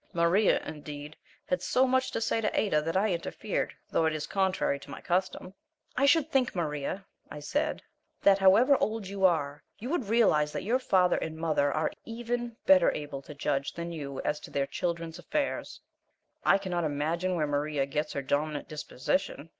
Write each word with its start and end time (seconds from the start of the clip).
Maria, 0.13 0.59
indeed, 0.65 1.15
had 1.45 1.61
so 1.61 1.85
much 1.85 2.09
to 2.09 2.19
say 2.19 2.41
to 2.41 2.59
Ada 2.59 2.81
that 2.81 2.97
I 2.97 3.11
interfered, 3.13 3.71
though 3.91 4.05
it 4.07 4.15
is 4.15 4.25
contrary 4.25 4.79
to 4.79 4.89
my 4.89 4.99
custom. 4.99 5.53
"I 5.95 6.07
should 6.07 6.31
think, 6.31 6.55
Maria," 6.55 7.05
I 7.29 7.39
said, 7.39 7.83
"that 8.23 8.39
however 8.39 8.75
old 8.79 9.07
you 9.07 9.25
are, 9.25 9.61
you 9.77 9.91
would 9.91 10.05
realize 10.05 10.51
that 10.53 10.63
your 10.63 10.79
father 10.79 11.17
and 11.17 11.37
mother 11.37 11.71
are 11.71 11.91
EVEN 12.03 12.57
better 12.65 12.91
able 12.93 13.21
to 13.21 13.35
judge 13.35 13.73
than 13.73 13.91
you 13.91 14.19
as 14.21 14.39
to 14.39 14.49
their 14.49 14.65
children's 14.65 15.19
affairs." 15.19 15.79
I 16.43 16.57
cannot 16.57 16.83
imagine 16.83 17.35
where 17.35 17.45
Maria 17.45 17.85
gets 17.85 18.13
her 18.13 18.23
dominant 18.23 18.67
disposition. 18.67 19.49